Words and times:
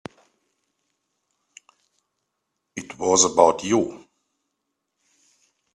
It 2.75 2.97
was 2.97 3.23
about 3.31 3.63
you. 3.63 4.07